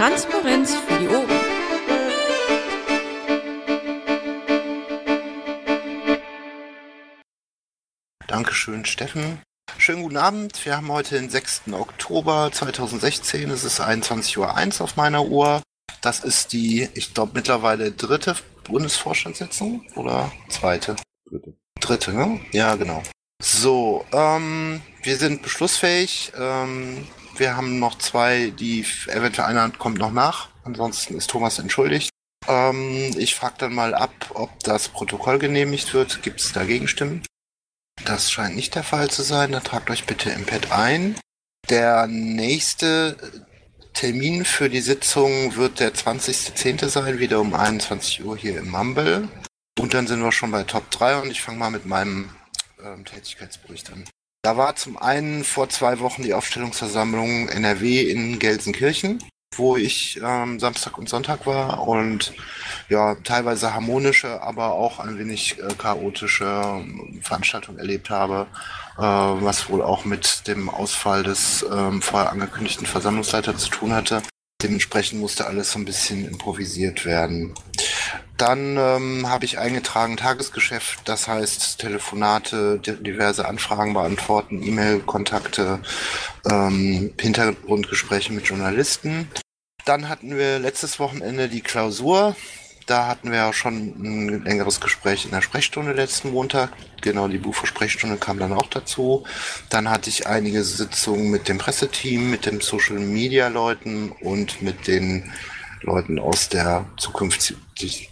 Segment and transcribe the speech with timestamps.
[0.00, 1.28] Transparenz für die Ohren.
[8.26, 9.42] Dankeschön, Steffen.
[9.76, 10.64] Schönen guten Abend.
[10.64, 11.64] Wir haben heute den 6.
[11.72, 13.50] Oktober 2016.
[13.50, 15.60] Es ist 21.01 Uhr auf meiner Uhr.
[16.00, 20.96] Das ist die, ich glaube, mittlerweile dritte Bundesvorstandssitzung oder zweite?
[21.28, 21.52] Dritte.
[21.78, 22.40] Dritte, ne?
[22.52, 23.02] Ja, genau.
[23.42, 26.32] So, ähm, wir sind beschlussfähig.
[26.38, 27.06] Ähm,
[27.36, 30.48] wir haben noch zwei, die eventuell einer kommt noch nach.
[30.64, 32.10] Ansonsten ist Thomas entschuldigt.
[32.46, 36.22] Ähm, ich frage dann mal ab, ob das Protokoll genehmigt wird.
[36.22, 37.22] Gibt es dagegen Stimmen?
[38.04, 39.52] Das scheint nicht der Fall zu sein.
[39.52, 41.18] Dann tragt euch bitte im Pad ein.
[41.68, 43.16] Der nächste
[43.92, 46.88] Termin für die Sitzung wird der 20.10.
[46.88, 49.28] sein, wieder um 21 Uhr hier im Mumble.
[49.78, 52.30] Und dann sind wir schon bei Top 3 und ich fange mal mit meinem
[52.82, 54.04] ähm, Tätigkeitsbericht an.
[54.42, 59.22] Da war zum einen vor zwei Wochen die Aufstellungsversammlung NRW in Gelsenkirchen,
[59.54, 62.32] wo ich ähm, Samstag und Sonntag war und
[62.88, 68.46] ja, teilweise harmonische, aber auch ein wenig äh, chaotische ähm, Veranstaltungen erlebt habe,
[68.96, 74.22] äh, was wohl auch mit dem Ausfall des ähm, vorher angekündigten Versammlungsleiters zu tun hatte.
[74.62, 77.54] Dementsprechend musste alles so ein bisschen improvisiert werden.
[78.40, 85.80] Dann ähm, habe ich eingetragen Tagesgeschäft, das heißt Telefonate, diverse Anfragen beantworten, E-Mail-Kontakte,
[86.50, 89.28] ähm, Hintergrundgespräche mit Journalisten.
[89.84, 92.34] Dann hatten wir letztes Wochenende die Klausur.
[92.86, 96.72] Da hatten wir ja schon ein längeres Gespräch in der Sprechstunde letzten Montag.
[97.02, 99.24] Genau, die Buchversprechstunde kam dann auch dazu.
[99.68, 104.86] Dann hatte ich einige Sitzungen mit dem Presseteam, mit den Social Media Leuten und mit
[104.86, 105.30] den
[105.82, 108.09] Leuten aus der zukünftig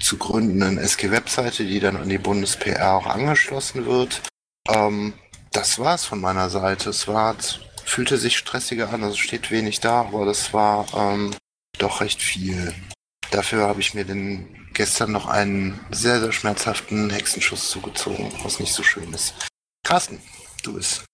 [0.00, 4.22] zu gründenden SG-Webseite, die dann an die Bundes-PR auch angeschlossen wird.
[4.68, 5.12] Ähm,
[5.52, 6.90] das war's von meiner Seite.
[6.90, 7.36] Es war,
[7.84, 11.34] fühlte sich stressiger an, also steht wenig da, aber das war ähm,
[11.78, 12.74] doch recht viel.
[13.30, 18.72] Dafür habe ich mir denn gestern noch einen sehr, sehr schmerzhaften Hexenschuss zugezogen, was nicht
[18.72, 19.34] so schön ist.
[19.84, 20.20] Carsten,
[20.62, 21.04] du bist.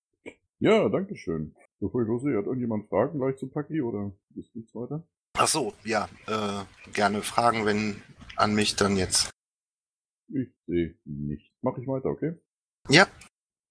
[0.58, 1.54] Ja, danke schön.
[1.80, 5.02] Bevor ich losgehe, hat irgendjemand Fragen gleich zu Paki oder ist nichts weiter?
[5.34, 8.02] Ach so, ja, äh, gerne Fragen, wenn
[8.36, 9.30] an mich dann jetzt.
[10.28, 11.52] Ich sehe nicht.
[11.62, 12.34] Mach ich weiter, okay?
[12.88, 13.06] Ja.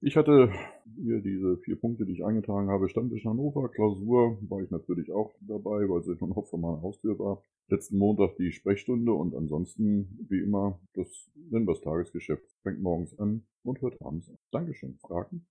[0.02, 0.52] Ich hatte
[0.98, 2.90] hier diese vier Punkte, die ich eingetragen habe.
[2.90, 7.18] Stammtisch Hannover, Klausur, war ich natürlich auch dabei, weil sie schon noch vor meiner Haustür
[7.18, 7.42] war.
[7.70, 12.44] Letzten Montag die Sprechstunde und ansonsten, wie immer, das nennen wir das Tagesgeschäft.
[12.62, 14.38] Fängt morgens an und hört abends an.
[14.52, 15.00] Dankeschön.
[15.02, 15.48] Fragen?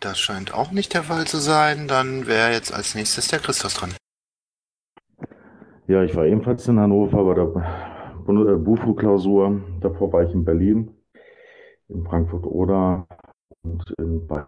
[0.00, 1.88] Das scheint auch nicht der Fall zu sein.
[1.88, 3.92] Dann wäre jetzt als nächstes der Christus dran.
[5.88, 7.97] Ja, ich war ebenfalls in Hannover bei der
[8.28, 9.60] BUFO-Klausur.
[9.80, 10.90] Davor war ich in Berlin,
[11.88, 13.06] in Frankfurt-Oder
[13.62, 14.46] und in Bayern.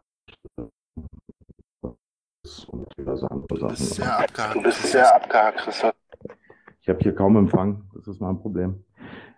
[2.69, 3.77] Und diverse andere Sachen.
[3.77, 4.55] Du bist sehr abgehakt.
[4.55, 5.95] Du bist sehr abgehakt, Christoph.
[6.81, 8.85] Ich habe hier kaum Empfang, das ist mein Problem.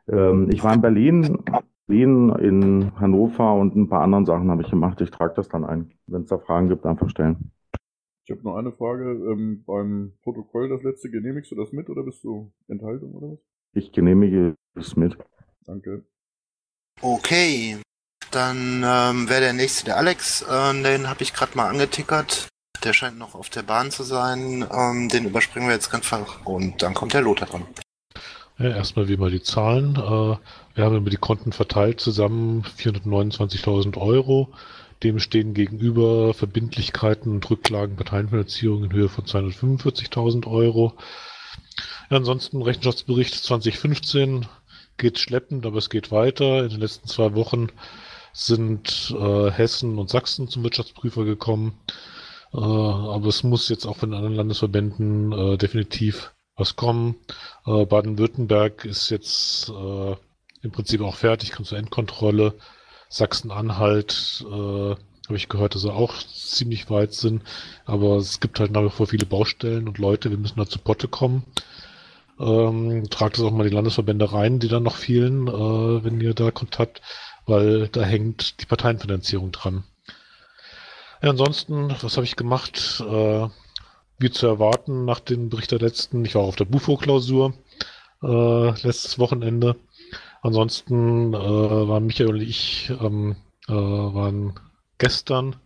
[0.09, 1.45] Ähm, ich war in Berlin,
[1.87, 5.01] Berlin, in Hannover und ein paar anderen Sachen habe ich gemacht.
[5.01, 5.93] Ich trage das dann ein.
[6.07, 7.53] Wenn es da Fragen gibt, einfach stellen.
[8.25, 9.05] Ich habe noch eine Frage.
[9.05, 13.52] Ähm, beim Protokoll, das letzte, genehmigst du das mit oder bist du Enthaltung oder was?
[13.75, 15.17] Ich genehmige es mit.
[15.65, 16.05] Danke.
[17.01, 17.79] Okay,
[18.31, 20.43] dann ähm, wäre der nächste der Alex.
[20.43, 22.49] Äh, den habe ich gerade mal angetickert.
[22.85, 24.67] Der scheint noch auf der Bahn zu sein.
[24.73, 26.45] Ähm, den überspringen wir jetzt ganz einfach.
[26.45, 27.67] Und dann kommt der Lothar dran.
[28.59, 29.97] Ja, erstmal wie immer die Zahlen.
[29.97, 30.37] Äh,
[30.75, 34.53] wir haben über die Konten verteilt zusammen 429.000 Euro.
[35.03, 40.95] Dem stehen gegenüber Verbindlichkeiten und Rücklagen Parteienfinanzierung in Höhe von 245.000 Euro.
[42.13, 44.47] Ansonsten Rechenschaftsbericht 2015
[44.99, 46.63] geht schleppend, aber es geht weiter.
[46.63, 47.69] In den letzten zwei Wochen
[48.35, 51.79] sind äh, Hessen und Sachsen zum Wirtschaftsprüfer gekommen.
[52.53, 57.17] Äh, aber es muss jetzt auch von den anderen Landesverbänden äh, definitiv was kommen.
[57.65, 60.17] Äh, Baden-Württemberg ist jetzt äh,
[60.61, 62.53] im Prinzip auch fertig, kommt zur Endkontrolle.
[63.09, 67.43] Sachsen-Anhalt äh, habe ich gehört, dass sie auch ziemlich weit sind.
[67.87, 70.79] Aber es gibt halt nach wie vor viele Baustellen und Leute, wir müssen da zu
[70.79, 71.45] Potte kommen.
[72.43, 76.35] Ähm, tragt das auch mal die Landesverbände rein, die dann noch fehlen, äh, wenn ihr
[76.35, 77.01] da Kontakt,
[77.47, 79.85] weil da hängt die Parteienfinanzierung dran.
[81.23, 83.03] Ja, ansonsten, was habe ich gemacht?
[83.09, 83.49] Äh,
[84.19, 87.55] wie zu erwarten nach dem Bericht der letzten, ich war auf der Bufo-Klausur
[88.23, 89.77] äh, letztes Wochenende.
[90.43, 93.37] Ansonsten äh, waren Michael und ich ähm,
[93.69, 94.59] äh, waren
[94.99, 95.57] gestern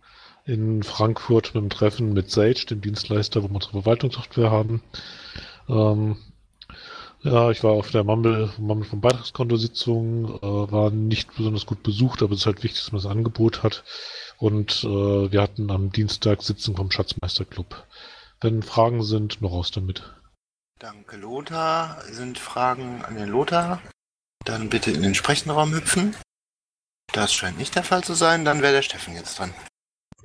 [0.45, 4.81] in Frankfurt mit dem Treffen mit Sage, dem Dienstleister, wo wir unsere Verwaltungssoftware haben.
[5.67, 6.17] Ähm,
[7.21, 12.33] ja, ich war auf der Mumble von Beitragskonto-Sitzung, äh, war nicht besonders gut besucht, aber
[12.33, 13.83] es ist halt wichtig, dass man das Angebot hat.
[14.37, 17.85] Und äh, wir hatten am Dienstag Sitzung vom Schatzmeisterclub.
[18.39, 20.03] Wenn Fragen sind, noch raus damit.
[20.79, 22.03] Danke, Lothar.
[22.11, 23.81] Sind Fragen an den Lothar?
[24.45, 26.15] Dann bitte in den Sprechenraum hüpfen.
[27.11, 28.45] Das scheint nicht der Fall zu sein.
[28.45, 29.53] Dann wäre der Steffen jetzt dran.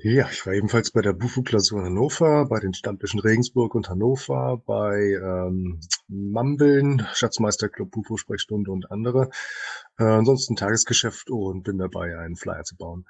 [0.04, 5.12] Ja, ich war ebenfalls bei der Bufo-Klausur Hannover, bei den Stammtischen Regensburg und Hannover, bei
[5.12, 5.78] ähm,
[6.08, 9.30] Mambeln, Schatzmeisterclub, Bufo-Sprechstunde und andere.
[10.00, 13.06] Äh, ansonsten Tagesgeschäft und bin dabei, einen Flyer zu bauen.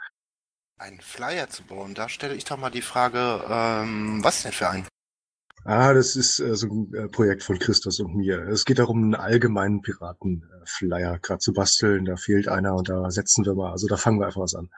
[0.77, 4.69] Einen Flyer zu bauen, da stelle ich doch mal die Frage, ähm, was denn für
[4.69, 4.87] ein?
[5.65, 8.49] Ah, das ist äh, so ein äh, Projekt von Christus und mir.
[8.49, 12.05] Es geht darum, einen allgemeinen Piraten-Flyer gerade zu basteln.
[12.05, 14.69] Da fehlt einer und da setzen wir mal, also da fangen wir einfach was an.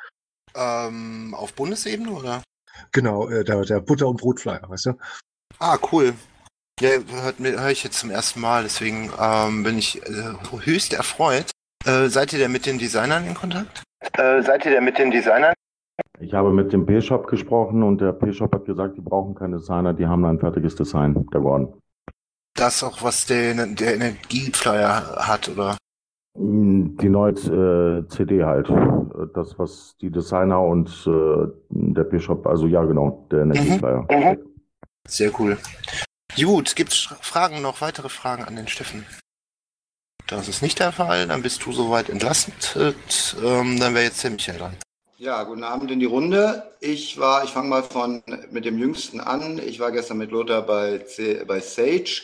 [0.57, 2.43] Ähm, auf Bundesebene oder?
[2.93, 4.93] Genau, äh, der, der Butter- und Brotflyer, weißt du?
[5.59, 6.15] Ah, cool.
[6.81, 6.91] Ja,
[7.23, 10.35] hört höre ich jetzt zum ersten Mal, deswegen ähm, bin ich äh,
[10.65, 11.51] höchst erfreut.
[11.85, 13.83] Äh, seid ihr denn mit den Designern in Kontakt?
[14.15, 15.55] Äh, seid ihr denn mit den Designern?
[16.19, 19.93] Ich habe mit dem P-Shop gesprochen und der P-Shop hat gesagt, die brauchen keinen Designer,
[19.95, 21.81] die haben ein fertiges Design, der Gordon.
[22.57, 25.77] Das auch, was der, der Energieflyer hat, oder?
[26.37, 28.69] Die neue äh, CD halt.
[29.35, 34.07] Das, was die Designer und äh, der P-Shop, also ja genau, der Energieflyer.
[34.11, 34.39] Mhm.
[35.07, 35.57] Sehr cool.
[36.37, 39.07] Gut, gibt es Fragen, noch weitere Fragen an den Steffen?
[40.27, 43.37] Das ist nicht der Fall, dann bist du soweit entlastet.
[43.45, 44.77] Ähm, dann wäre jetzt der Michael dran.
[45.19, 46.65] Ja, guten Abend in die Runde.
[46.81, 49.59] Ich war, ich fange mal von mit dem Jüngsten an.
[49.59, 52.23] Ich war gestern mit Lothar bei, C, bei Sage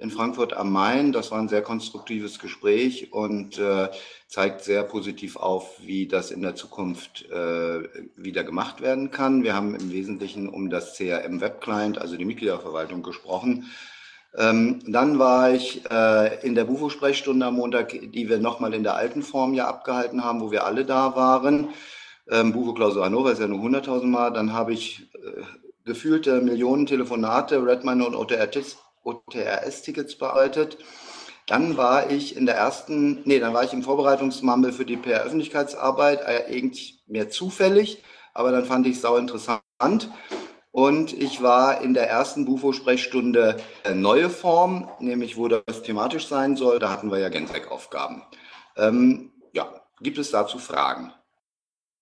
[0.00, 1.12] in Frankfurt am Main.
[1.12, 3.88] Das war ein sehr konstruktives Gespräch und äh,
[4.26, 7.82] zeigt sehr positiv auf, wie das in der Zukunft äh,
[8.16, 9.42] wieder gemacht werden kann.
[9.44, 13.70] Wir haben im Wesentlichen um das CRM Web Client, also die Mitgliederverwaltung, gesprochen.
[14.36, 18.94] Ähm, dann war ich äh, in der Bufo-Sprechstunde am Montag, die wir nochmal in der
[18.94, 21.68] alten Form ja abgehalten haben, wo wir alle da waren.
[22.30, 24.30] Ähm, Bufo-Klausur Hannover ist ja nur 100.000 Mal.
[24.30, 25.42] Dann habe ich äh,
[25.84, 28.14] gefühlte Millionen Telefonate, Redmine und
[29.04, 30.78] OTRS-Tickets bearbeitet.
[31.46, 36.20] Dann war ich in der ersten, nee, dann war ich im Vorbereitungsmumble für die PR-Öffentlichkeitsarbeit,
[36.20, 38.04] äh, irgendwie mehr zufällig,
[38.34, 39.62] aber dann fand ich es sau interessant.
[40.72, 46.56] Und ich war in der ersten Bufo-Sprechstunde äh, neue Form, nämlich wo das thematisch sein
[46.56, 46.78] soll.
[46.78, 48.22] Da hatten wir ja Genseck-Aufgaben.
[48.76, 49.68] Ähm, ja,
[50.00, 51.12] gibt es dazu Fragen?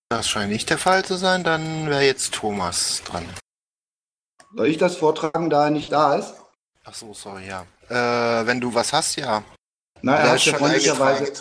[0.09, 1.43] Das scheint nicht der Fall zu sein.
[1.43, 3.25] Dann wäre jetzt Thomas dran.
[4.55, 6.35] Soll ich das vortragen, da er nicht da ist?
[6.85, 7.65] Ach so, sorry, ja.
[7.89, 9.43] Äh, wenn du was hast, ja.
[10.01, 11.33] Na, er hat, freundlicherweise,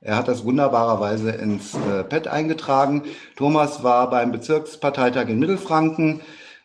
[0.00, 3.04] er hat das wunderbarerweise ins äh, Pad eingetragen.
[3.36, 6.20] Thomas war beim Bezirksparteitag in Mittelfranken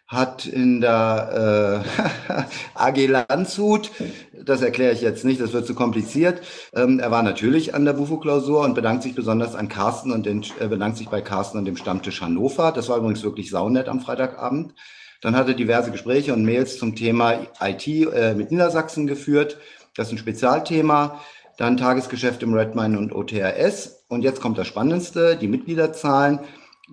[0.07, 2.43] hat in der äh,
[2.75, 3.91] AG Landshut,
[4.43, 6.41] das erkläre ich jetzt nicht, das wird zu kompliziert.
[6.75, 10.45] Ähm, er war natürlich an der Bufo-Klausur und bedankt sich besonders an Carsten und den,
[10.59, 12.71] äh, bedankt sich bei Carsten und dem Stammtisch Hannover.
[12.71, 14.75] Das war übrigens wirklich saunett am Freitagabend.
[15.25, 19.57] Dann hat er diverse Gespräche und Mails zum Thema IT äh, mit Niedersachsen geführt.
[19.95, 21.19] Das ist ein Spezialthema.
[21.57, 24.05] Dann Tagesgeschäft im Redmine und OTRS.
[24.07, 26.41] Und jetzt kommt das Spannendste, die Mitgliederzahlen.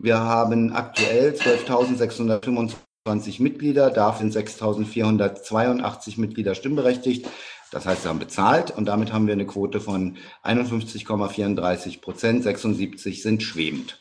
[0.00, 2.72] Wir haben aktuell 12.625
[3.04, 7.28] 20 Mitglieder, davon 6.482 Mitglieder stimmberechtigt.
[7.70, 12.44] Das heißt, sie haben bezahlt und damit haben wir eine Quote von 51,34 Prozent.
[12.44, 14.00] 76 sind schwebend.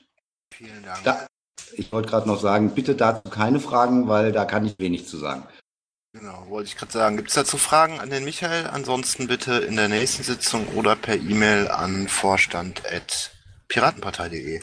[0.54, 1.04] Vielen Dank.
[1.04, 1.28] Da,
[1.78, 5.18] ich wollte gerade noch sagen, bitte dazu keine Fragen, weil da kann ich wenig zu
[5.18, 5.44] sagen.
[6.14, 7.16] Genau, wollte ich gerade sagen.
[7.16, 8.68] Gibt es dazu Fragen an den Michael?
[8.68, 14.62] Ansonsten bitte in der nächsten Sitzung oder per E-Mail an vorstand.piratenpartei.de.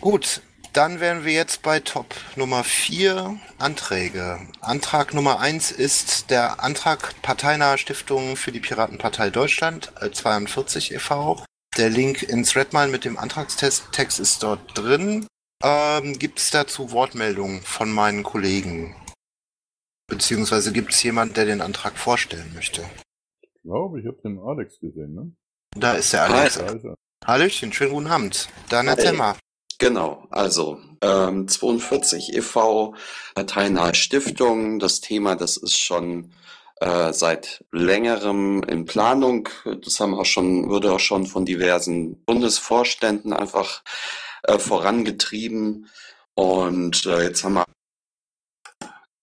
[0.00, 0.42] Gut,
[0.74, 4.46] dann wären wir jetzt bei Top Nummer 4, Anträge.
[4.60, 11.42] Antrag Nummer 1 ist der Antrag Parteinahe Stiftung für die Piratenpartei Deutschland, 42 e.V.
[11.76, 15.26] Der Link ins Redmine mit dem Antragstext ist dort drin.
[15.62, 18.94] Ähm, gibt es dazu Wortmeldungen von meinen Kollegen?
[20.06, 22.82] Beziehungsweise gibt es jemand, der den Antrag vorstellen möchte?
[23.42, 25.32] Ich glaube, ich habe den Alex gesehen, ne?
[25.76, 26.58] Da ist der Alex.
[27.24, 28.48] Hallöchen, schönen guten Abend.
[28.70, 29.36] Dann erzähl mal.
[29.78, 32.94] Genau, also ähm, 42 e.V.,
[33.34, 34.78] parteinahe Stiftung.
[34.78, 36.32] Das Thema, das ist schon
[36.80, 39.48] äh, seit längerem in Planung.
[39.82, 43.82] Das haben auch schon, wurde auch schon von diversen Bundesvorständen einfach
[44.44, 45.88] äh, vorangetrieben.
[46.34, 47.64] Und äh, jetzt haben wir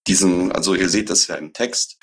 [0.08, 1.98] diesen, also ihr seht das ja im Text,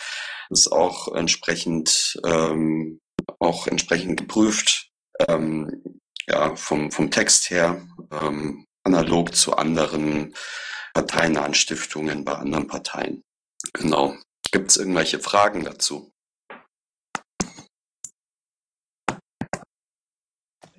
[0.51, 3.01] ist auch entsprechend ähm,
[3.39, 4.91] auch entsprechend geprüft.
[5.29, 10.35] Ähm, ja, vom, vom Text her, ähm, analog zu anderen
[10.95, 13.23] parteinahen Stiftungen bei anderen Parteien.
[13.73, 14.17] Genau.
[14.53, 16.14] Gibt es irgendwelche Fragen dazu?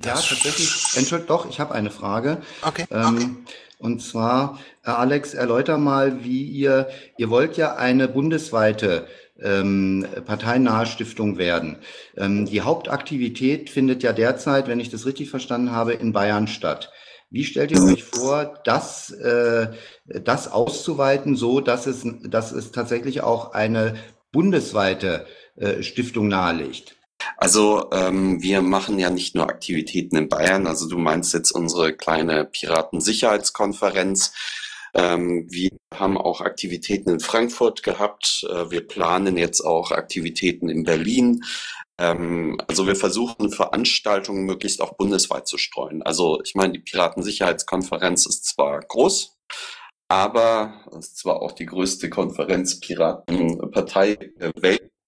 [0.05, 0.71] Ja, tatsächlich.
[0.95, 2.41] Entschuldigung, doch, ich habe eine Frage.
[2.61, 2.85] Okay.
[2.91, 3.55] Ähm, okay.
[3.77, 9.07] Und zwar, Alex, erläuter mal, wie ihr, ihr wollt ja eine bundesweite
[9.41, 11.77] ähm, parteinahe Stiftung werden.
[12.15, 16.91] Ähm, die Hauptaktivität findet ja derzeit, wenn ich das richtig verstanden habe, in Bayern statt.
[17.29, 19.67] Wie stellt ihr euch vor, das, äh,
[20.05, 23.95] das auszuweiten, so dass es, dass es tatsächlich auch eine
[24.31, 25.25] bundesweite
[25.57, 26.95] äh, Stiftung nahelegt?
[27.37, 31.93] Also ähm, wir machen ja nicht nur Aktivitäten in Bayern, also du meinst jetzt unsere
[31.93, 34.33] kleine Piratensicherheitskonferenz.
[34.93, 38.47] Ähm, wir haben auch Aktivitäten in Frankfurt gehabt.
[38.49, 41.43] Äh, wir planen jetzt auch Aktivitäten in Berlin.
[41.97, 46.01] Ähm, also wir versuchen Veranstaltungen möglichst auch bundesweit zu streuen.
[46.03, 49.37] Also ich meine, die Piratensicherheitskonferenz ist zwar groß,
[50.07, 54.51] aber es ist zwar auch die größte Konferenz Piratenpartei äh,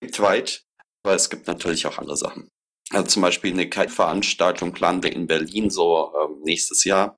[0.01, 0.66] weltweit,
[1.07, 2.49] aber es gibt natürlich auch andere Sachen.
[2.91, 7.17] Also zum Beispiel eine Kite-Veranstaltung planen wir in Berlin so äh, nächstes Jahr.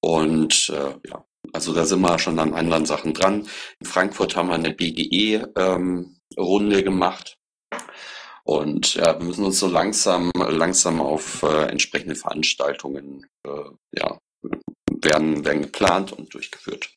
[0.00, 3.48] Und äh, ja, also da sind wir schon an anderen Sachen dran.
[3.80, 5.48] In Frankfurt haben wir eine BGE-Runde
[6.36, 7.36] ähm, gemacht.
[8.44, 14.18] Und ja, wir müssen uns so langsam, langsam auf äh, entsprechende Veranstaltungen, äh, ja,
[15.02, 16.94] werden, werden geplant und durchgeführt.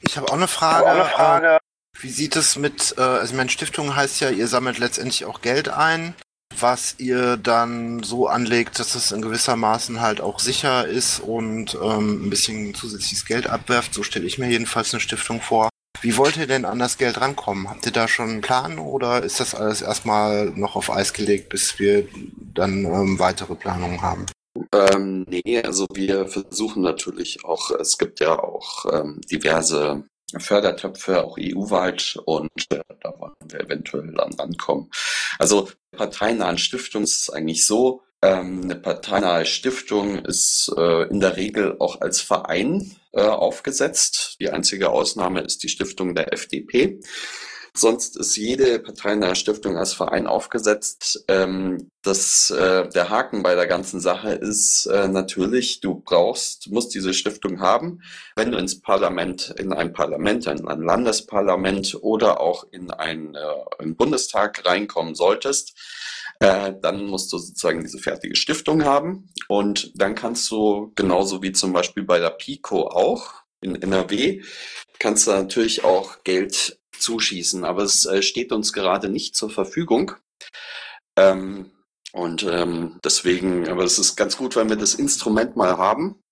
[0.00, 0.86] Ich habe auch eine Frage.
[0.86, 1.58] Auch eine Frage.
[2.00, 5.68] Wie sieht es mit, äh, also meine Stiftung heißt ja, ihr sammelt letztendlich auch Geld
[5.68, 6.14] ein,
[6.56, 11.76] was ihr dann so anlegt, dass es in gewisser Maßen halt auch sicher ist und
[11.82, 13.94] ähm, ein bisschen zusätzliches Geld abwerft.
[13.94, 15.68] So stelle ich mir jedenfalls eine Stiftung vor.
[16.00, 17.68] Wie wollt ihr denn an das Geld rankommen?
[17.68, 21.48] Habt ihr da schon einen Plan oder ist das alles erstmal noch auf Eis gelegt,
[21.48, 22.06] bis wir
[22.54, 24.26] dann ähm, weitere Planungen haben?
[24.72, 30.04] Ähm, nee, also wir versuchen natürlich auch, es gibt ja auch ähm, diverse
[30.36, 34.90] Fördertöpfe, auch EU-weit und äh, da wollen wir eventuell dann rankommen.
[35.38, 41.76] Also parteinahen Stiftung ist eigentlich so, ähm, eine parteinahe Stiftung ist äh, in der Regel
[41.78, 44.36] auch als Verein äh, aufgesetzt.
[44.40, 47.00] Die einzige Ausnahme ist die Stiftung der FDP.
[47.78, 51.24] Sonst ist jede parteinahe Stiftung als Verein aufgesetzt.
[51.28, 56.92] Ähm, das, äh, der Haken bei der ganzen Sache ist äh, natürlich, du brauchst, musst
[56.94, 58.00] diese Stiftung haben,
[58.34, 63.38] wenn du ins Parlament, in ein Parlament, in ein Landesparlament oder auch in ein, äh,
[63.78, 65.78] einen Bundestag reinkommen solltest.
[66.40, 71.52] Äh, dann musst du sozusagen diese fertige Stiftung haben und dann kannst du genauso wie
[71.52, 74.42] zum Beispiel bei der Pico auch in NRW
[74.98, 80.12] kannst du natürlich auch Geld zuschießen, aber es äh, steht uns gerade nicht zur Verfügung.
[81.16, 81.70] Ähm,
[82.12, 86.22] und ähm, deswegen, aber es ist ganz gut, wenn wir das Instrument mal haben.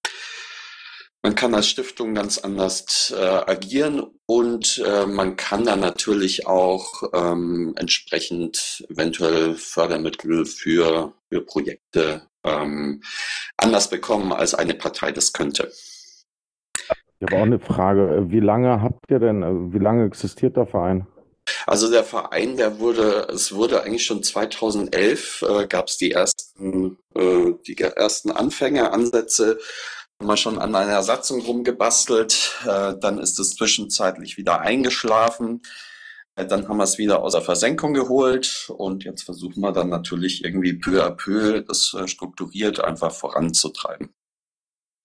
[1.22, 7.02] Man kann als Stiftung ganz anders äh, agieren und äh, man kann dann natürlich auch
[7.12, 13.02] ähm, entsprechend eventuell Fördermittel für, für Projekte ähm,
[13.56, 15.72] anders bekommen, als eine Partei das könnte.
[17.18, 18.30] Ich habe auch eine Frage.
[18.30, 21.06] Wie lange habt ihr denn, äh, wie lange existiert der Verein?
[21.66, 26.98] Also der Verein, der wurde, es wurde eigentlich schon 2011, äh, gab es die ersten,
[27.14, 29.58] äh, die ersten Anfänge, Ansätze,
[30.18, 35.62] haben wir schon an einer Satzung rumgebastelt, äh, dann ist es zwischenzeitlich wieder eingeschlafen,
[36.34, 39.88] äh, dann haben wir es wieder aus der Versenkung geholt und jetzt versuchen wir dann
[39.88, 44.12] natürlich irgendwie peu à peu das äh, strukturiert einfach voranzutreiben.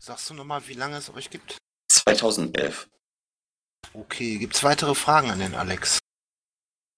[0.02, 1.58] Sagst du nochmal, wie lange es euch gibt?
[2.04, 2.88] 2011.
[3.94, 6.00] Okay, gibt es weitere Fragen an den Alex?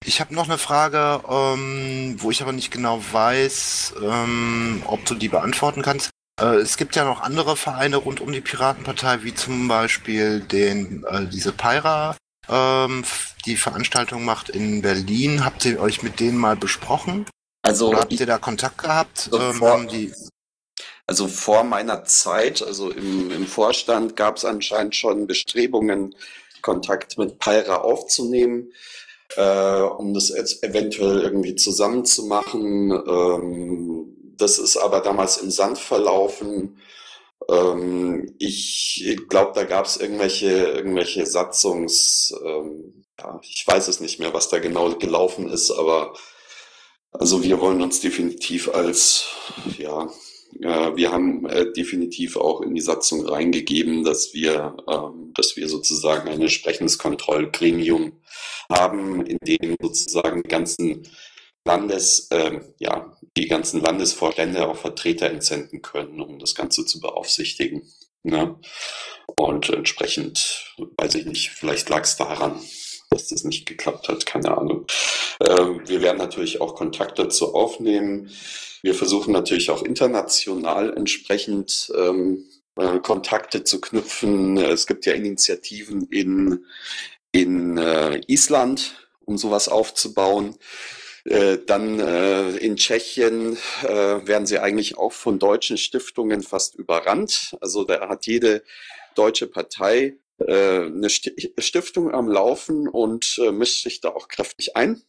[0.06, 5.14] Ich habe noch eine Frage, ähm, wo ich aber nicht genau weiß, ähm, ob du
[5.14, 6.10] die beantworten kannst.
[6.40, 11.04] Äh, es gibt ja noch andere Vereine rund um die Piratenpartei, wie zum Beispiel den,
[11.04, 12.16] äh, diese Pyra,
[12.48, 13.04] ähm,
[13.46, 15.44] die Veranstaltung macht in Berlin.
[15.44, 17.26] Habt ihr euch mit denen mal besprochen?
[17.62, 19.28] Also Oder habt ihr da Kontakt gehabt?
[19.30, 20.12] So ähm, haben die
[21.06, 26.14] also vor meiner Zeit, also im, im Vorstand, gab es anscheinend schon Bestrebungen,
[26.62, 28.72] Kontakt mit Pyra aufzunehmen,
[29.36, 30.30] äh, um das
[30.62, 32.90] eventuell irgendwie zusammenzumachen.
[32.90, 36.78] Ähm, das ist aber damals im Sand verlaufen.
[37.48, 44.18] Ähm, ich glaube, da gab es irgendwelche, irgendwelche Satzungs, ähm, ja, ich weiß es nicht
[44.18, 46.14] mehr, was da genau gelaufen ist, aber
[47.12, 49.26] also wir wollen uns definitiv als
[49.78, 50.08] ja,
[50.60, 56.28] wir haben äh, definitiv auch in die Satzung reingegeben, dass wir, ähm, dass wir sozusagen
[56.28, 58.20] ein entsprechendes Kontrollgremium
[58.70, 61.08] haben, in dem sozusagen die ganzen
[61.66, 67.82] Landes, äh, ja, die ganzen Landesvorstände auch Vertreter entsenden können, um das Ganze zu beaufsichtigen.
[68.22, 68.58] Ne?
[69.36, 72.60] Und entsprechend, weiß ich nicht, vielleicht lag es daran,
[73.14, 74.86] dass das nicht geklappt hat, keine Ahnung.
[75.38, 75.46] Äh,
[75.86, 78.30] wir werden natürlich auch Kontakt dazu aufnehmen.
[78.82, 82.44] Wir versuchen natürlich auch international entsprechend ähm,
[82.76, 84.58] äh, Kontakte zu knüpfen.
[84.58, 86.64] Es gibt ja Initiativen in,
[87.32, 90.56] in äh, Island, um sowas aufzubauen.
[91.24, 97.56] Äh, dann äh, in Tschechien äh, werden sie eigentlich auch von deutschen Stiftungen fast überrannt.
[97.60, 98.62] Also da hat jede
[99.14, 105.02] deutsche Partei eine Stiftung am Laufen und äh, mischt sich da auch kräftig ein.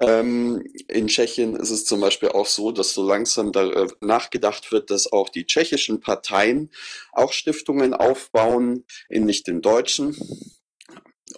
[0.00, 4.72] Ähm, in Tschechien ist es zum Beispiel auch so, dass so langsam da äh, nachgedacht
[4.72, 6.70] wird, dass auch die tschechischen Parteien
[7.12, 10.16] auch Stiftungen aufbauen, in nicht den deutschen.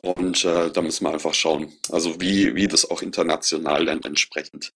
[0.03, 4.73] Und äh, da müssen wir einfach schauen, also wie, wie das auch international dann entsprechend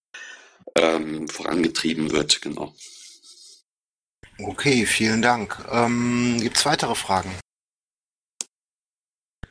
[0.76, 2.74] ähm, vorangetrieben wird, genau.
[4.38, 5.58] Okay, vielen Dank.
[5.70, 7.30] Ähm, Gibt es weitere Fragen?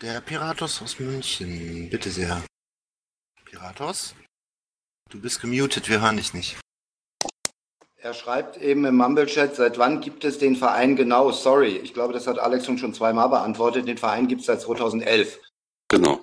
[0.01, 2.41] Der Piratus aus München, bitte sehr.
[3.43, 4.15] Piratus?
[5.09, 6.57] Du bist gemutet, wir hören dich nicht.
[7.97, 11.31] Er schreibt eben im Mumble-Chat, seit wann gibt es den Verein genau?
[11.31, 13.89] Sorry, ich glaube, das hat Alex schon zweimal beantwortet.
[13.89, 15.37] Den Verein gibt es seit 2011.
[15.89, 16.21] Genau.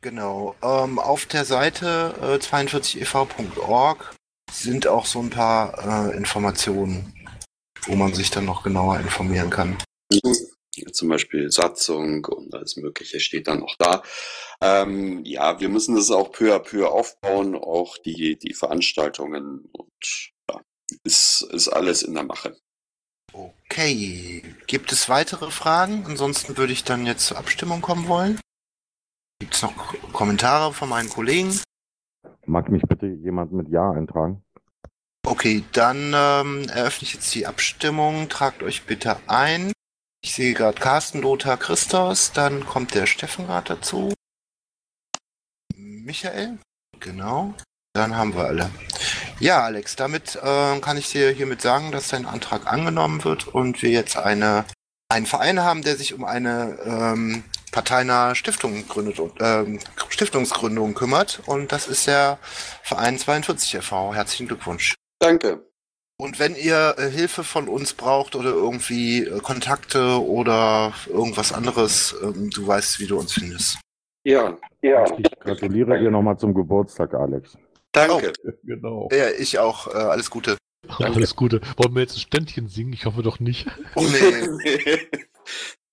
[0.00, 0.54] Genau.
[0.62, 4.14] Ähm, auf der Seite äh, 42ev.org
[4.52, 7.12] sind auch so ein paar äh, Informationen,
[7.82, 9.76] wo man sich dann noch genauer informieren kann.
[10.92, 14.02] Zum Beispiel Satzung und alles Mögliche steht dann noch da.
[14.60, 20.32] Ähm, ja, wir müssen das auch peu à peu aufbauen, auch die, die Veranstaltungen und
[20.50, 20.60] ja,
[21.04, 22.56] ist, ist alles in der Mache.
[23.32, 24.42] Okay.
[24.66, 26.04] Gibt es weitere Fragen?
[26.06, 28.40] Ansonsten würde ich dann jetzt zur Abstimmung kommen wollen.
[29.38, 31.58] Gibt es noch Kommentare von meinen Kollegen?
[32.44, 34.42] Mag mich bitte jemand mit Ja eintragen?
[35.26, 38.28] Okay, dann ähm, eröffne ich jetzt die Abstimmung.
[38.28, 39.72] Tragt euch bitte ein.
[40.22, 42.32] Ich sehe gerade Carsten, Lothar, Christos.
[42.32, 44.12] Dann kommt der Steffenrad dazu.
[45.74, 46.58] Michael?
[46.98, 47.54] Genau.
[47.94, 48.70] Dann haben wir alle.
[49.40, 53.82] Ja, Alex, damit äh, kann ich dir hiermit sagen, dass dein Antrag angenommen wird und
[53.82, 54.64] wir jetzt eine,
[55.08, 61.42] einen Verein haben, der sich um eine ähm, parteinahe Stiftung gründet ähm, Stiftungsgründung kümmert.
[61.46, 62.38] Und das ist der
[62.82, 64.14] Verein 42 e.V.
[64.14, 64.94] Herzlichen Glückwunsch.
[65.18, 65.69] Danke.
[66.20, 72.14] Und wenn ihr äh, Hilfe von uns braucht oder irgendwie äh, Kontakte oder irgendwas anderes,
[72.22, 73.78] ähm, du weißt, wie du uns findest.
[74.24, 75.04] Ja, ja.
[75.16, 77.56] Ich gratuliere dir nochmal zum Geburtstag, Alex.
[77.92, 78.34] Danke.
[78.64, 79.08] Genau.
[79.10, 79.86] Ja, ich auch.
[79.86, 80.58] Äh, alles Gute.
[80.98, 81.62] Alles Gute.
[81.78, 82.92] Wollen wir jetzt ein Ständchen singen?
[82.92, 83.66] Ich hoffe doch nicht.
[83.94, 84.98] Oh nee.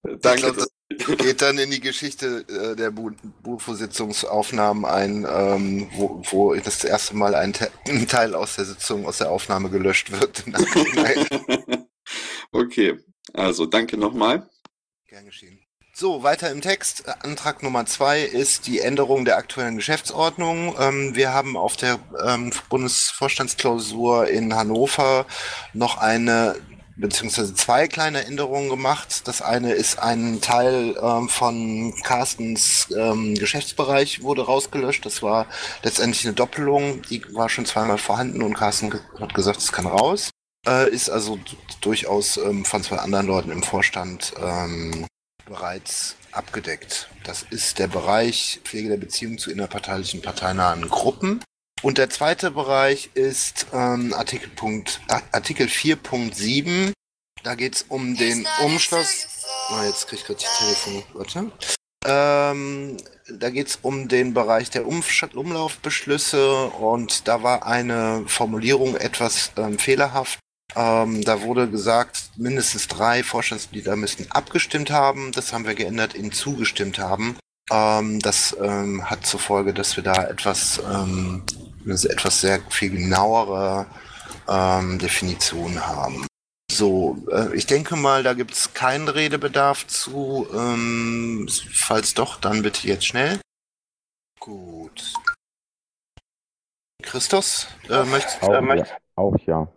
[0.21, 0.41] Danke.
[0.41, 3.11] Glaub, das geht dann in die Geschichte äh, der Bu-
[3.43, 9.05] Bufo-Sitzungsaufnahmen ein, ähm, wo, wo das erste Mal ein, Te ein Teil aus der Sitzung,
[9.05, 10.43] aus der Aufnahme gelöscht wird.
[12.51, 12.97] okay,
[13.33, 14.49] also danke nochmal.
[15.07, 15.59] Gern geschehen.
[15.93, 17.09] So, weiter im Text.
[17.23, 20.75] Antrag Nummer zwei ist die Änderung der aktuellen Geschäftsordnung.
[20.79, 25.25] Ähm, wir haben auf der ähm, Bundesvorstandsklausur in Hannover
[25.73, 26.55] noch eine
[26.97, 29.27] beziehungsweise zwei kleine Änderungen gemacht.
[29.27, 35.05] Das eine ist ein Teil ähm, von Carstens ähm, Geschäftsbereich wurde rausgelöscht.
[35.05, 35.45] Das war
[35.83, 37.01] letztendlich eine Doppelung.
[37.03, 40.31] Die war schon zweimal vorhanden und Carsten hat gesagt, es kann raus.
[40.67, 41.39] Äh, ist also
[41.81, 45.05] durchaus ähm, von zwei anderen Leuten im Vorstand ähm,
[45.45, 47.09] bereits abgedeckt.
[47.23, 51.41] Das ist der Bereich Pflege der Beziehung zu innerparteilichen parteinahen Gruppen.
[51.83, 56.91] Und der zweite Bereich ist ähm, Artikel, Punkt, Ar- Artikel 4.7.
[57.43, 59.27] Da geht es um den Umschluss.
[59.69, 61.03] Oh, jetzt krieg ich gerade die Telefon.
[61.13, 61.51] Warte.
[62.05, 62.97] Ähm,
[63.29, 69.51] da geht es um den Bereich der Umsch Umlaufbeschlüsse und da war eine Formulierung etwas
[69.57, 70.39] ähm, fehlerhaft.
[70.75, 75.31] Ähm, da wurde gesagt, mindestens drei Vorstandsmitglieder müssten abgestimmt haben.
[75.31, 77.37] Das haben wir geändert in zugestimmt haben.
[77.71, 80.81] Ähm, das ähm, hat zur Folge, dass wir da etwas,
[81.87, 83.87] eine etwas sehr viel genauere
[84.47, 86.27] ähm, Definition haben.
[86.71, 90.47] So, äh, ich denke mal, da gibt es keinen Redebedarf zu.
[90.53, 93.39] Ähm, falls doch, dann bitte jetzt schnell.
[94.39, 95.13] Gut.
[97.01, 98.61] Christos, äh, möchtest, Auch, äh, ja.
[98.61, 99.67] möchtest Auch ja.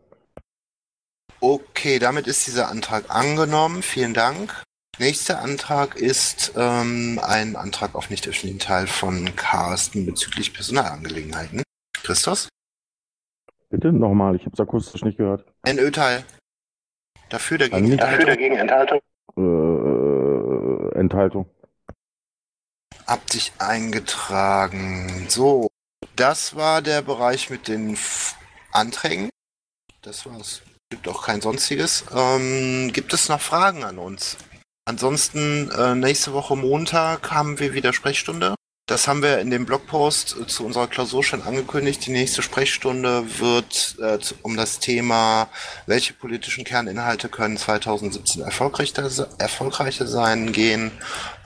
[1.40, 3.82] Okay, damit ist dieser Antrag angenommen.
[3.82, 4.62] Vielen Dank.
[4.98, 11.62] Nächster Antrag ist ähm, ein Antrag auf nicht öffentlichen Teil von Carsten bezüglich Personalangelegenheiten.
[12.02, 12.48] Christos?
[13.68, 15.44] Bitte nochmal, ich habe es akustisch nicht gehört.
[15.62, 16.24] Ein Ö-Teil.
[17.28, 17.92] Dafür dagegen.
[17.92, 18.26] Enthaltung.
[18.26, 19.00] dagegen Enthaltung.
[19.36, 21.46] Äh, Enthaltung.
[23.06, 25.26] Habt sich eingetragen.
[25.28, 25.68] So,
[26.16, 28.34] das war der Bereich mit den F
[28.72, 29.30] Anträgen.
[30.02, 30.62] Das war's.
[30.90, 32.04] Gibt auch kein sonstiges.
[32.14, 34.36] Ähm, gibt es noch Fragen an uns?
[34.84, 38.54] Ansonsten äh, nächste Woche Montag haben wir wieder Sprechstunde.
[38.90, 42.04] Das haben wir in dem Blogpost zu unserer Klausur schon angekündigt.
[42.06, 45.48] Die nächste Sprechstunde wird äh, um das Thema,
[45.86, 50.90] welche politischen Kerninhalte können 2017 erfolgreicher, erfolgreicher sein, gehen.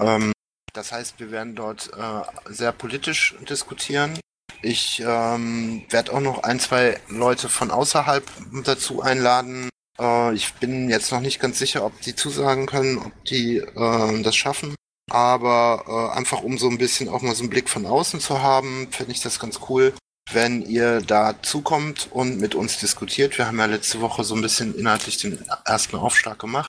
[0.01, 0.33] Ähm,
[0.73, 4.19] Das heißt, wir werden dort äh, sehr politisch diskutieren.
[4.63, 8.25] Ich ähm, werde auch noch ein, zwei Leute von außerhalb
[8.65, 9.69] dazu einladen.
[10.01, 14.23] Äh, ich bin jetzt noch nicht ganz sicher, ob die zusagen können, ob die äh,
[14.23, 14.75] das schaffen.
[15.11, 18.43] Aber äh, einfach um so ein bisschen auch mal so einen Blick von außen zu
[18.43, 19.93] haben, finde ich das ganz cool,
[20.33, 23.37] wenn ihr da zukommt und mit uns diskutiert.
[23.37, 26.69] Wir haben ja letzte Woche so ein bisschen inhaltlich den ersten Aufschlag gemacht.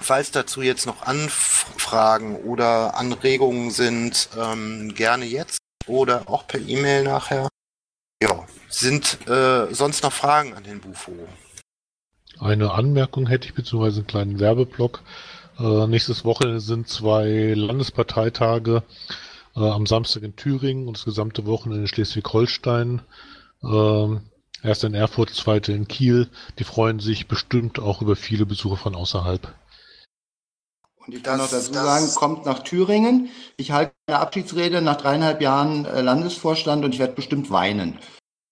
[0.00, 7.02] Falls dazu jetzt noch Anfragen oder Anregungen sind, ähm, gerne jetzt oder auch per E-Mail
[7.02, 7.48] nachher.
[8.22, 11.12] Ja, sind äh, sonst noch Fragen an den Bufo?
[12.40, 15.02] Eine Anmerkung hätte ich, beziehungsweise einen kleinen Werbeblock.
[15.58, 18.82] Äh, nächstes Wochenende sind zwei Landesparteitage
[19.56, 23.02] äh, am Samstag in Thüringen und das gesamte Wochenende in Schleswig-Holstein.
[23.64, 24.20] Ähm,
[24.62, 26.28] erst in Erfurt, zweite in Kiel.
[26.58, 29.52] Die freuen sich bestimmt auch über viele Besucher von außerhalb.
[31.04, 33.30] Und ich kann noch dazu sagen, kommt nach Thüringen.
[33.56, 37.98] Ich halte eine Abschiedsrede nach dreieinhalb Jahren äh, Landesvorstand und ich werde bestimmt weinen.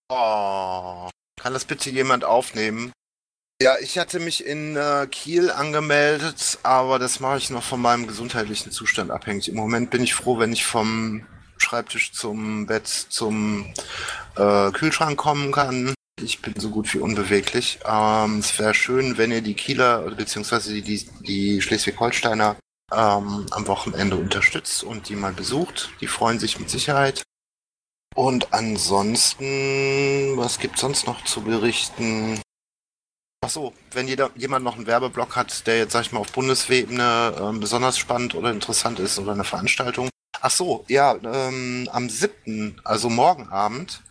[0.09, 2.91] Oh, kann das bitte jemand aufnehmen?
[3.59, 8.05] Ja, ich hatte mich in äh, Kiel angemeldet, aber das mache ich noch von meinem
[8.05, 9.49] gesundheitlichen Zustand abhängig.
[9.49, 11.25] Im Moment bin ich froh, wenn ich vom
[11.57, 13.73] Schreibtisch zum Bett zum
[14.35, 15.95] äh, Kühlschrank kommen kann.
[16.21, 17.79] Ich bin so gut wie unbeweglich.
[17.83, 20.73] Ähm, es wäre schön, wenn ihr die Kieler bzw.
[20.73, 22.57] die, die, die Schleswig-Holsteiner
[22.93, 25.89] ähm, am Wochenende unterstützt und die mal besucht.
[25.99, 27.23] Die freuen sich mit Sicherheit.
[28.15, 32.39] Und ansonsten, was gibt sonst noch zu berichten?
[33.41, 36.31] Ach so, wenn jeder, jemand noch einen Werbeblock hat, der jetzt, sag ich mal, auf
[36.31, 40.09] Bundesebene ähm, besonders spannend oder interessant ist oder eine Veranstaltung.
[40.41, 44.01] Ach so, ja, ähm, am 7., also morgen Abend,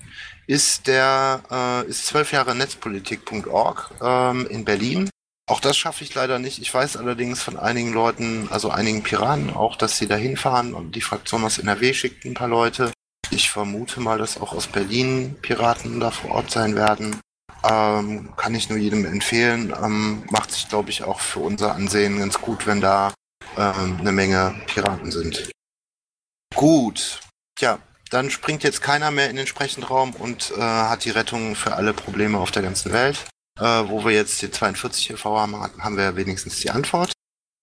[0.46, 5.10] ist der, äh, ist 12 Jahre Netzpolitik.org ähm, in Berlin.
[5.48, 6.60] Auch das schaffe ich leider nicht.
[6.60, 10.96] Ich weiß allerdings von einigen Leuten, also einigen Piraten auch, dass sie da hinfahren und
[10.96, 12.92] die Fraktion aus NRW schickt ein paar Leute.
[13.30, 17.20] Ich vermute mal, dass auch aus Berlin Piraten da vor Ort sein werden.
[17.68, 19.74] Ähm, kann ich nur jedem empfehlen.
[19.82, 23.12] Ähm, macht sich, glaube ich, auch für unser Ansehen ganz gut, wenn da
[23.56, 25.50] ähm, eine Menge Piraten sind.
[26.54, 27.20] Gut.
[27.58, 27.78] Tja,
[28.10, 31.92] dann springt jetzt keiner mehr in den Sprechenraum und äh, hat die Rettung für alle
[31.92, 33.26] Probleme auf der ganzen Welt.
[33.58, 37.12] Äh, wo wir jetzt die 42 EV haben, haben wir wenigstens die Antwort.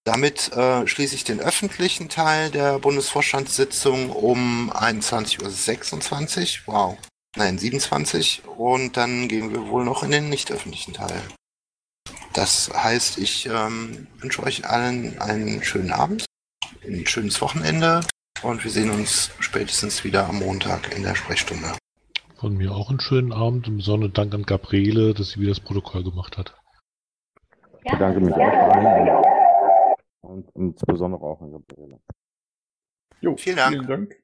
[0.05, 6.73] Damit äh, schließe ich den öffentlichen Teil der Bundesvorstandssitzung um 21.26 Uhr.
[6.73, 6.97] Wow,
[7.35, 11.21] Nein, 27 und dann gehen wir wohl noch in den nicht öffentlichen Teil.
[12.33, 16.25] Das heißt, ich ähm, wünsche euch allen einen schönen Abend,
[16.83, 18.01] ein schönes Wochenende
[18.43, 21.73] und wir sehen uns spätestens wieder am Montag in der Sprechstunde.
[22.35, 25.59] Von mir auch einen schönen Abend und besonderen Dank an Gabriele, dass sie wieder das
[25.59, 26.55] Protokoll gemacht hat.
[27.83, 29.23] Ich bedanke mich auch
[30.21, 31.99] und insbesondere auch an Gabriele.
[33.21, 33.75] Jo, vielen Dank.
[33.75, 34.23] Vielen Dank.